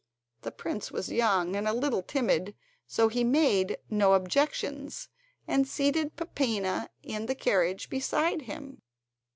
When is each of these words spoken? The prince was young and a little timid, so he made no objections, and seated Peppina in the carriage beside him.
The 0.41 0.49
prince 0.51 0.91
was 0.91 1.11
young 1.11 1.55
and 1.55 1.67
a 1.67 1.73
little 1.73 2.01
timid, 2.01 2.55
so 2.87 3.07
he 3.07 3.23
made 3.23 3.77
no 3.87 4.13
objections, 4.15 5.09
and 5.47 5.67
seated 5.67 6.15
Peppina 6.15 6.89
in 7.03 7.27
the 7.27 7.35
carriage 7.35 7.87
beside 7.87 8.41
him. 8.41 8.81